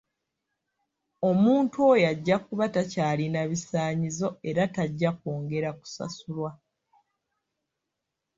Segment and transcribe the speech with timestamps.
[1.29, 6.51] Omuntu oyo ajja kuba takyalina bisaanyizo era tajja kwongera kusasulwa.